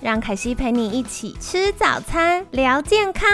[0.00, 3.28] 让凯西陪你一起吃早餐，聊健康。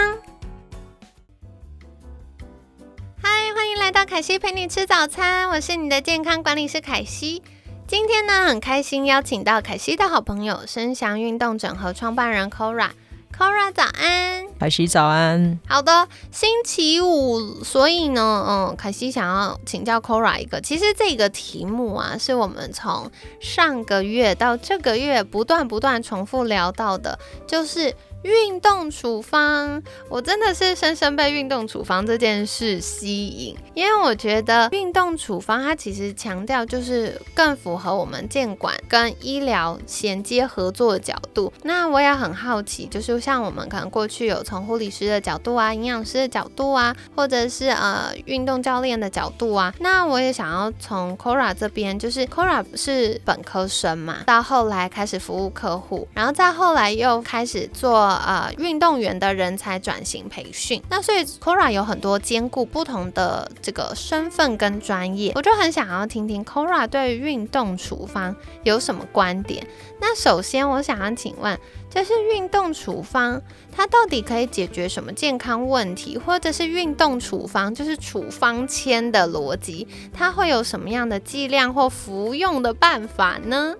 [3.21, 7.43] 嗨，欢迎来到凯西陪你吃早餐，我是你的健康管理师凯西。
[7.85, 12.89] 今天呢，很开心邀请到凯西的好朋友，生祥运动整合创办人 Kora。
[13.31, 15.59] Kora 早安，凯西早安。
[15.67, 27.17] 好的，星期五，所以呢，嗯，凯西想要请教 Kora 一个，其实这个题目啊，是我们从上个月到这个月不断不断重复聊到的，
[27.47, 27.93] 就是。
[28.25, 41.53] 运动处方，我真的是深深被运动处方这件事吸引，因为我觉得运动处方它其实强调就是更符合我们健管跟医疗衔接合作的角度。
[41.61, 58.14] 那我也很好奇，就是像我们可能过去有从护理师的角度啊、营养师的角度啊，或者是呃运动教练的角度啊，那我也想要从 Kora 这边，就是 Kora 是本科生嘛，到后来开始服务客户，然后再后来又开始做。
[58.15, 69.65] 呃，运动员的人才转型培训，那所以 Kora 有很多兼顾不同的这个身份跟专业，我就很想要听听 Kora 对运动处方有什么观点。
[69.99, 71.57] 那首先我想要请问，
[71.89, 73.41] 就是运动处方
[73.71, 83.75] 它到底可以解决什么健康问题，或者是运动处方就是处方签的逻辑，它会有什么样的剂量或服用的办法呢？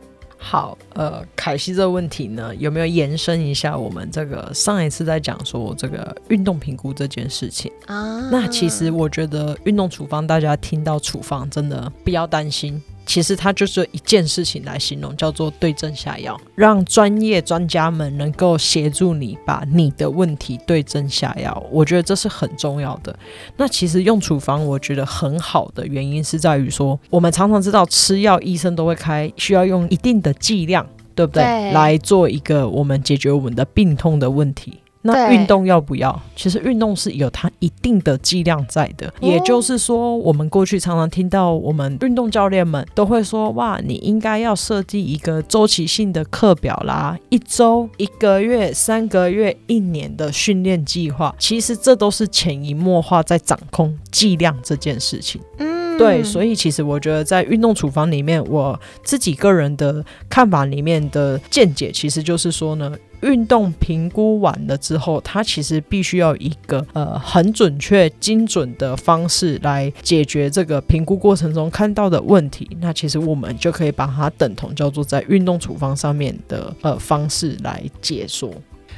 [0.47, 8.29] 好，呃，凯西这个问题呢，有没有延伸一下我们这个上一次在讲说这个运动评估这件事情啊？
[8.29, 12.79] 那其实我觉得运动处方，大家听到处方真的不要担心。
[13.05, 21.65] 其实它就是一件事情来形容，叫做对症下药，让专业专家们能够协助你把你的问题对症下药。
[21.71, 23.17] 我觉得这是很重要的。
[23.57, 31.71] 那其实用处方，我觉得很好的原因是在于说，我们常常知道吃药，医生都会开，需要用一定的剂量，对不对？
[31.71, 34.79] 来做一个我们解决我们的病痛的问题。
[35.05, 36.19] 那运动要不要？
[36.35, 51.35] 其实运动是有它一定的剂量在的，也就是说，我们过去常常听到我们运动教练们都会说：哇，你应该要设计一个周期性的课表啦，一周、一个月、三个月、一年的训练计划。
[51.37, 55.39] 其实这都是潜移默化在掌控剂量这件事情。
[55.59, 62.91] 嗯，对，所以其实我觉得在运动处方里面，我自己个人的看法里面的见解，其实就是说呢。
[63.21, 72.69] 运动评估完了之后，它其实必须要一个呃很准确、精准的方式来解决这个评估过程中看到的问题。
[72.79, 78.51] 那其实我们就可以把它等同叫做在运动处方上面的呃方式来解说。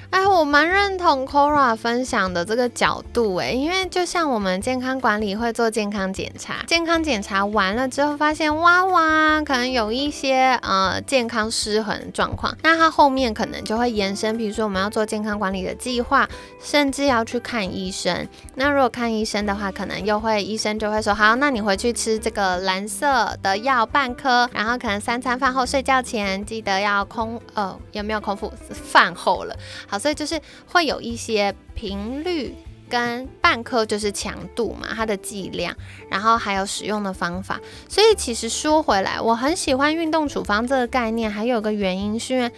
[0.09, 16.27] 哎，我蛮认同 Kora 分享的这个角度哎，因为就像我们健康管理会做健康检查，健康检查完了之后发现哇哇，可能有一些呃健康失衡状况，那它后面可能就会延伸，比如说我们要做健康管理的计划，
[16.63, 18.27] 甚至要去看医生。
[18.55, 28.51] 那如果看医生的话，可能又会医生就会说，好，那你回去吃这个蓝色的药半颗，然后可能三餐饭后睡觉前记得要空呃有没有空腹？
[28.71, 29.96] 饭后了，好。
[29.97, 32.53] 所以就是会有一些频率
[32.89, 35.75] 跟半颗就是强度嘛，它的剂量，
[36.09, 37.59] 然后还有使用的方法。
[37.89, 42.51] 所以其实说回来，我很喜欢运动处方这个概念，还有个原因是因为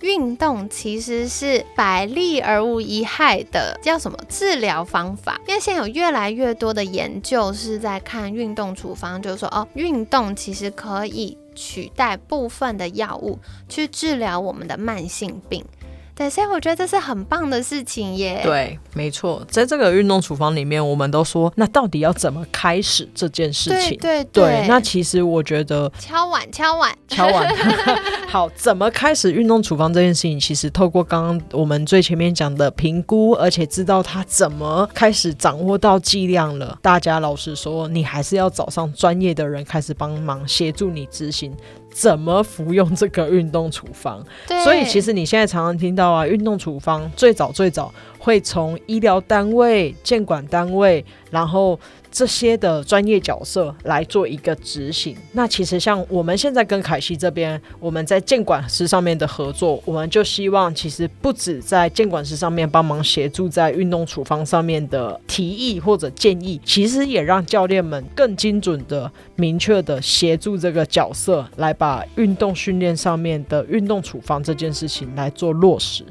[0.00, 5.38] 运动其实是百利而无一害的，叫什么治疗方法？
[5.46, 15.62] 因为现在有越来越多的研究是在看运动处方，就是说哦，运动其实可以取代部分的药物去治疗我们的慢性病。
[16.20, 18.42] 对，所以我觉得这是很棒的事情耶。
[18.44, 23.96] 对，没错，在这个运动处方里面，我们都说，那到底要怎么开始这件事情？
[23.98, 24.66] 对对。
[24.68, 27.48] 那其实我觉得，敲碗敲碗敲碗。
[28.28, 30.38] 好，怎么开始运动处方这件事情？
[30.38, 36.78] 其实透过刚刚我们最前面讲的评估，而且知道他怎么开始掌握到剂量了。
[36.82, 41.56] 大家老实说，你还是要找上专业的人开始帮忙协助你执行。
[41.92, 44.24] 怎么服用这个运动处方。
[44.64, 51.80] 所以其实你现在常常听到啊，运动处方最早最早会从医疗单位、监管单位，然后。
[52.12, 55.16] 这些的专业角色来做一个执行。
[55.30, 76.04] 那其实像我们现在跟凯西这边，我们在监管师上面的合作，我们就希望其实不止在监管师上面帮忙协助在运动处方上面的提议或者建议，其实也让教练们更精准的、明确的协助这个角色来把运动训练上面的运动处方这件事情来做落实。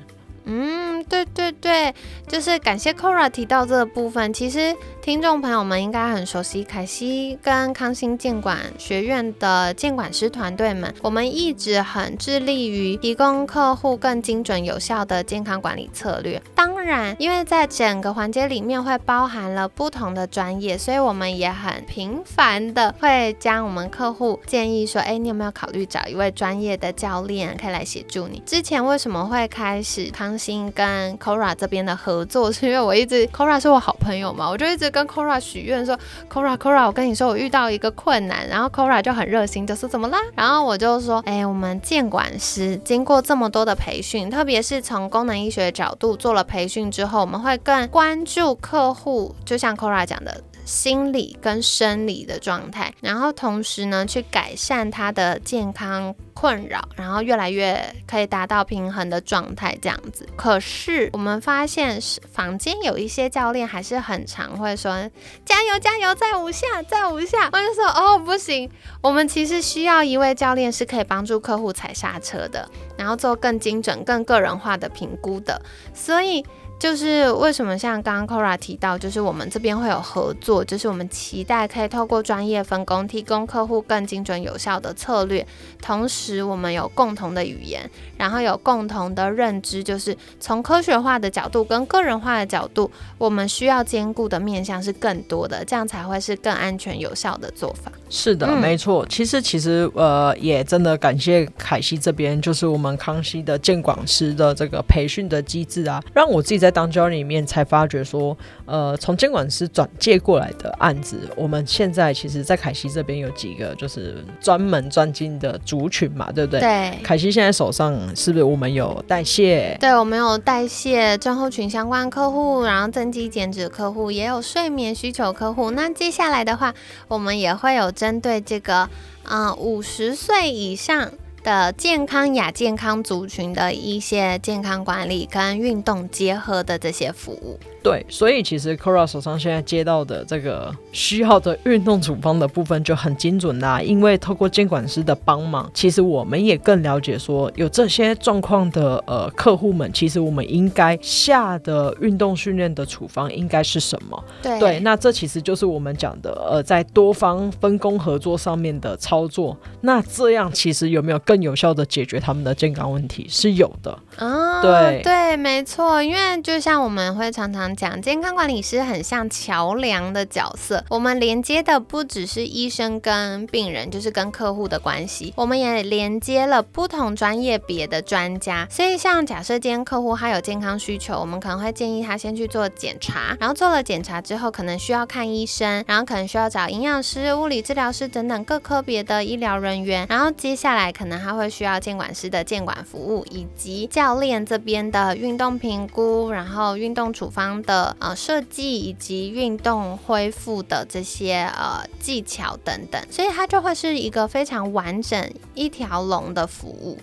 [0.45, 0.78] 嗯，
[1.09, 1.93] 对对对，
[2.27, 4.31] 就是感谢 Kora 提到这个部分。
[4.31, 16.41] 其实听众朋友们应该很熟悉凯西跟康星建管学院的建管师团队们，我们一直很致力于提供客户更精准有效的健康管理策略。
[16.53, 30.39] 当当然，因为在整个环节里面会包含了不同的专业，所以我们也很频繁的会将我们客户建议说：“哎，你有没有考虑找一位专业的教练可以来协助你？”之前为什么会开始康？
[30.39, 35.99] 心跟 Kora 这边的合作，是因为我一直 Kora 是我好朋友嘛，我就一直跟 Kora 许愿说
[36.31, 40.17] ，Kora Kora，我跟你说我遇到一个困难，然后 Kora 就很热心，就说怎么啦？
[40.33, 50.43] 然后我就说，哎，我们监管师经过这么多的培训，特别是从功能医学角度做了培训之后，我们会更关注客户，就像 Kora 讲的。
[50.69, 60.29] 心理跟生理的状态，然后同时呢，去改善他的健康困扰，然后越来越可以达到平衡的状态，这样子。
[60.35, 65.09] 可是我们发现，是房间有一些教练还是很常会说
[65.43, 68.69] ：“加油，加油，再五下，再五下。”我就说：“哦，不行，
[69.01, 75.59] 我们其实需要一位教练是可以帮助客户踩刹车的，然后做更精准、更个人化的评估的。”
[75.95, 76.45] 所以。
[76.79, 85.45] 就是为什么像刚刚 Kora 提到，就是我们这边会有合作，就是我们期待可以透过专业分工，提供客户更精准有效的策略。
[85.81, 97.91] 同时，我们有共同的语言，然后有共同的认知，就是从科学化的角度跟个人化的角度，我们需要兼顾的面向是更多的，这样才会是更安全有效的做法。
[98.09, 99.05] 是的，没错。
[99.07, 106.68] 其实，其实呃，也真的感谢凯西这边，就是我们康熙的监管师的这个培训的机制啊，让我自己在。
[106.69, 116.59] 当教里面才发觉说，呃，从监管师转借过来的案子，我们现在其实，在凯西这边有几个就是专门专精的族群嘛，对不对？
[116.59, 116.99] 对。
[117.03, 119.77] 凯西现在手上是不是我们有代谢？
[119.79, 125.71] 对，我们有代谢症候群相关客户，然后增肌减脂客户，也有睡眠需求客户。
[125.71, 126.73] 那接下来的话，
[127.07, 128.89] 我们也会有针对这个，
[129.23, 131.11] 嗯，五十岁以上。
[131.43, 137.59] 的健康亚健康族群的一些健康管理跟运动结合的这些服务。
[137.81, 154.23] 对，所以其实 Cora 手上现在接到的这个需要的运动处方的部分就很精准啦，因为透过监管师的帮忙，其实我们也更了解说有这些状况的呃客户们，其实我们应该下的运动训练的处方应该是什么？
[154.41, 159.57] 对，那这其实就是我们讲的呃在多方分工合作上面的操作。
[159.79, 163.27] 那这样其实有没有更有效的解决他们的健康问题？
[163.29, 167.59] 是有的啊，对对，没错，因为就像我们会常常。
[167.75, 178.67] 讲健康管理师很像桥梁的角色，我们连接的不只是医生跟病人，就是跟客户的关系，我们也连接了不同专业别的专家。
[178.71, 197.49] 所以，像假设今天客户他有健康需求，我们可能会建议他先去做检查，然后做了检查之后，可能需要看医生，然后可能需要找营养师、物理治疗师等等各科别的医疗人员，然后接下来可能他会需要监管师的监管服务，以及教练这边的运动评估，然后运动处方。
[197.63, 206.97] 的呃设计以及运动恢复的这些呃技巧等等，所以它就会是一个非常完整一条龙的服务。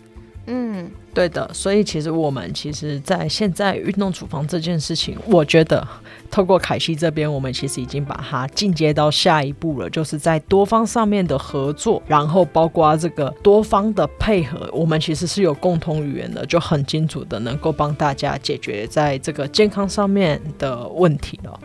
[0.47, 1.51] 嗯，对的。
[1.53, 5.87] 所以其实我们其实，在现在运动处方这件事情，我觉得
[6.31, 21.59] 透过凯西这边，我们其实已经把它进阶到下一步了，就是在多方上面的合作，然后包括这个多方的配合，我们其实是有共同语言的，就很清楚的能够帮大家解决在这个健康上面的问题了。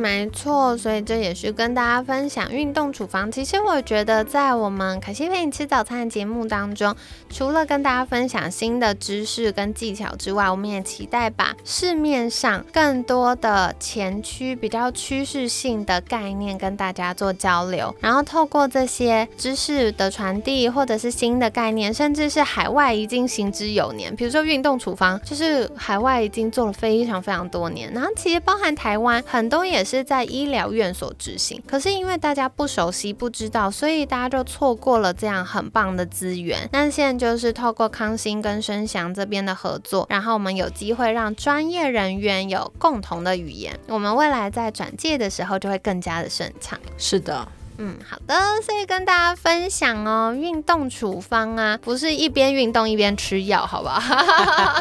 [0.00, 3.30] 没错，所以这也是跟大家分享运动处方。
[3.30, 6.96] 其实我觉得，在我们可西陪你吃早餐的节目当中，
[7.28, 17.94] 除了跟大家分享新的知识跟技巧之外，我们也期待把市面上更多的前驱、比较趋势性的概念跟大家做交流。
[18.00, 27.92] 然后透过这些知识的传递，或者是新的概念，甚至是海外已经行之有年，比如说运动处方，就是海外已经做了非常非常多年。
[27.92, 29.89] 然后其实包含台湾很多也是。
[29.98, 31.62] 是在医疗院所执行。
[31.66, 36.68] 可是因为大家不熟悉、不知道，所以大家就错过了这样很棒的资源。
[36.72, 46.78] 那现在就是透过康欣跟申翔这边的合作，然后我们有机会让专业人员有共同的语言，我们未来在转介的时候就会更加的顺畅。
[46.96, 47.46] 是的。
[47.82, 53.98] 嗯，好的，所以跟大家分享哦，运动处方啊，不是一边运动一边吃药，好不好？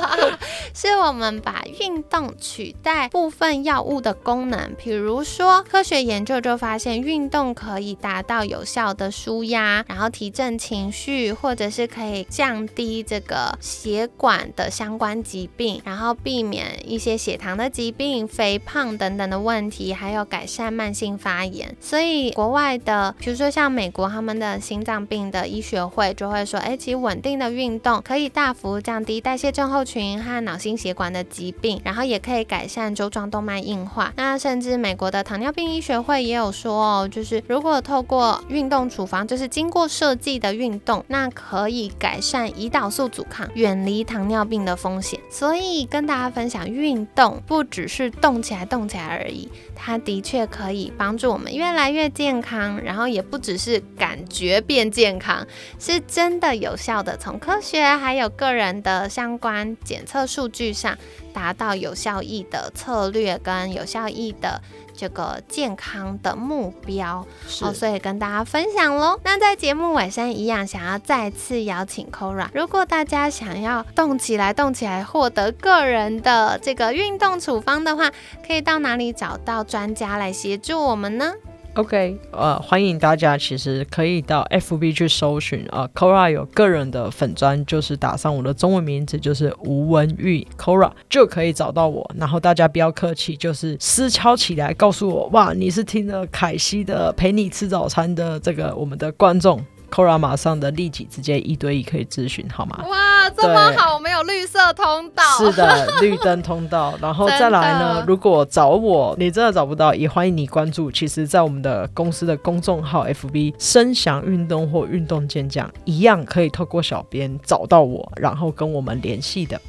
[0.76, 4.76] 是我们把运动取代部分药物的功能。
[4.78, 21.74] 比如说，科学研究就发现，运动可以达到有效的舒压，然后提振情绪，或者是可以降低这个血管的相关疾病，然后避免一些血糖的疾病、肥胖等等的问题，还有改善慢性发炎。
[21.80, 22.78] 所以国外。
[22.90, 34.12] 的，比如说像美国他们的心脏病的医学会就会说，哎，其稳定的运动可以大幅降低代谢症候群和脑心血管的疾病，然后也可以改善周状动脉硬化。
[34.16, 45.20] 那甚至美国的糖尿病医学会也有说哦，就是如果透过运动处方，就是经过设计的运动，那可以改善胰岛素阻抗，远离糖尿病的风险。
[45.30, 49.48] 所以跟大家分享，运动不只是动起来动起来而已，
[49.82, 52.80] 它的确可以帮助我们越来越健康。
[52.84, 55.48] 然后也不只是感觉变健康，
[55.80, 57.16] 是真的有效的。
[57.16, 60.98] 从科学还有个人的相关检测数据上，
[61.34, 64.62] 达到有效益的策略跟有效益的
[65.00, 67.26] 这个健康的目标。
[67.62, 69.18] 哦，所以跟大家分享喽。
[69.24, 78.12] 那在节目尾声一样，想要再次邀请 Kora，如果大家想要动起来、动起来，获得个人的这个运动处方的话，
[78.46, 81.34] 可以到哪里找到专家来协助我们呢
[81.80, 92.12] ？OK，呃，欢迎大家，其实可以到 FB 去搜寻啊，Kora 有个人的粉砖，就是打上我的中文名字，就是吴文玉 Kora 就可以找到我。
[92.18, 99.64] 然后大家不要客气，就是私敲起来，告诉我哇，你是听了凯西的陪你吃早餐的这个我们的观众。
[99.90, 102.86] Kora 马上的立即直接一对一可以咨询，好吗？
[102.88, 105.24] 哇，这么好，我们有绿色通道。
[105.38, 106.98] 是的，绿灯通道。
[107.02, 110.92] 然后再来呢， 如果找我你真的找不到，也欢迎你关注。
[110.92, 119.60] 其实，在我们的公司的公众号 FB“ 声响运动”或“运动健将”，一样可以透过小编找到我，然后跟我们联系的。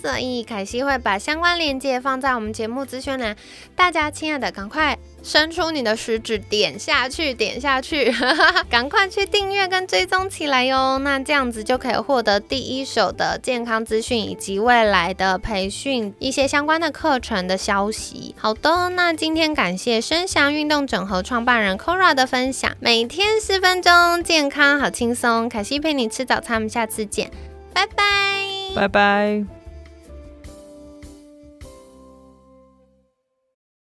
[0.00, 3.36] 所以凯西会把相关链接放在我们节目资讯栏，
[3.74, 8.14] 大家亲爱的，赶快伸出你的食指点下去，点下去，
[8.70, 10.98] 赶快去订阅跟追踪起来哟。
[11.00, 18.34] 那这样子就可以获得第一手的健康资讯以及未来的培训一些相关的课程的消息。
[18.38, 25.48] 好的，那今天感谢声翔运动整合创办人 Kora 的分享，每天十分钟，健康好轻松。
[25.48, 27.30] 凯西陪你吃早餐，我们下次见，
[27.72, 28.57] 拜拜。
[28.74, 29.57] 拜拜。